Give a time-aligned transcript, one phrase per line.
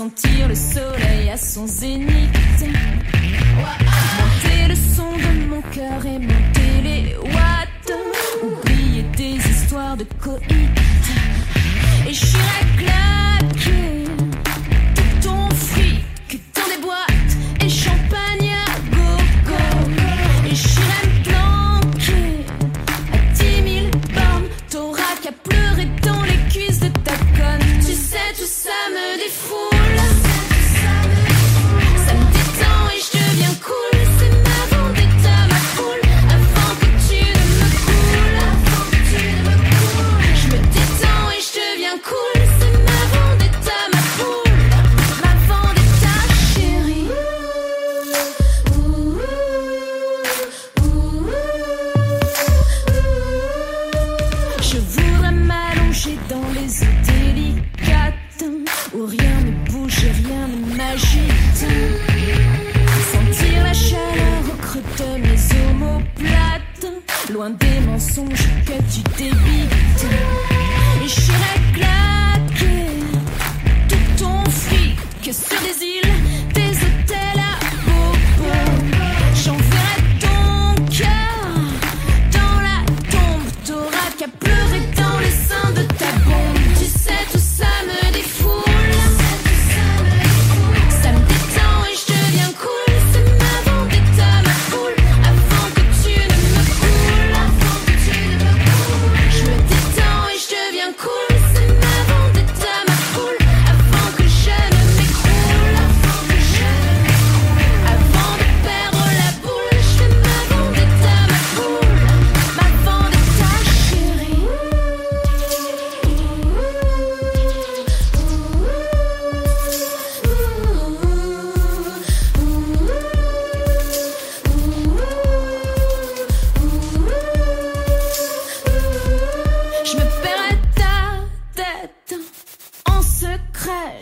[0.00, 2.64] sentir le soleil à son zénith.
[4.18, 7.92] Monter le son de mon cœur et monter les watts.
[8.42, 10.70] Oublier des histoires de coït.
[12.08, 12.38] Et je
[12.78, 13.89] claquer.
[60.92, 61.66] agite.
[63.12, 65.38] Sentir la chaleur au creux de mes
[65.70, 66.86] omoplates,
[67.32, 70.29] loin des mensonges que tu débites.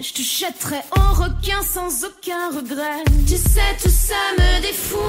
[0.00, 3.02] je te jetterai en requin sans aucun regret.
[3.26, 5.00] Tu sais, tout ça me défoule,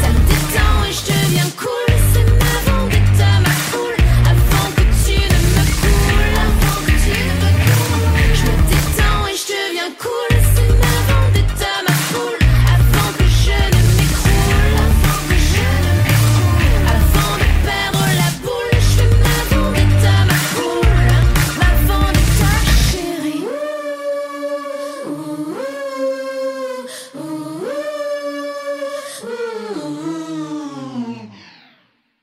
[0.00, 1.87] ça me détend et je deviens cool.